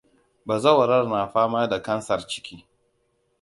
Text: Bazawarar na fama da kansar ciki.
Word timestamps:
Bazawarar 0.47 1.03
na 1.07 1.27
fama 1.33 1.67
da 1.67 1.79
kansar 1.81 2.27
ciki. 2.27 2.67